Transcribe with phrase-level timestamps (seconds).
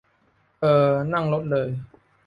[0.61, 1.69] เอ่อ นั่งรถเลย